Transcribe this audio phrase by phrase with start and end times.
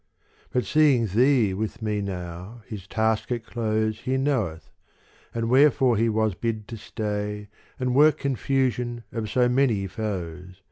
[0.49, 4.71] But seeing thee with me now, his task at close He knoweth,
[5.31, 10.59] and wherefore he was bid to stay And work confusion of so many foes.